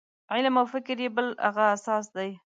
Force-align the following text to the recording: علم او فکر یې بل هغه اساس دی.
علم 0.31 0.55
او 0.59 0.65
فکر 0.73 0.97
یې 1.03 1.09
بل 1.15 1.27
هغه 1.45 1.63
اساس 1.75 2.05
دی. 2.15 2.29